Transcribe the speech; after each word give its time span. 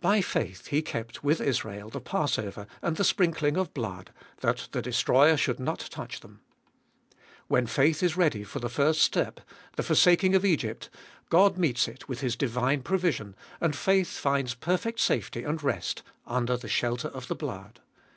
By 0.00 0.20
faith 0.20 0.66
he 0.66 0.82
kept, 0.82 1.22
with 1.22 1.40
Israel, 1.40 1.88
the 1.88 2.00
passover 2.00 2.66
and 2.82 2.96
the 2.96 3.04
sprinkling 3.04 3.56
of 3.56 3.72
blood, 3.72 4.10
that 4.40 4.66
the 4.72 4.82
destroyer 4.82 5.36
should 5.36 5.60
not 5.60 5.78
touch 5.92 6.18
them. 6.18 6.40
When 7.46 7.68
faith 7.68 8.02
is 8.02 8.16
ready 8.16 8.42
for 8.42 8.58
the 8.58 8.68
first 8.68 9.00
step, 9.00 9.38
the 9.76 9.84
forsaking 9.84 10.34
of 10.34 10.42
Gbe 10.42 10.46
•fcoliest 10.46 10.54
of 10.54 10.58
BH 10.58 10.82
463 11.30 11.30
Egypt, 11.30 11.30
God 11.30 11.56
meets 11.56 11.86
it 11.86 12.08
with 12.08 12.18
His 12.20 12.34
divine 12.34 12.82
provision, 12.82 13.36
and 13.60 13.76
faith 13.76 14.18
finds 14.18 14.54
perfect 14.54 14.98
safety 14.98 15.44
and 15.44 15.62
rest 15.62 16.02
under 16.26 16.56
the 16.56 16.66
shelter 16.66 17.06
of 17.06 17.28
the 17.28 17.36
blood. 17.36 17.78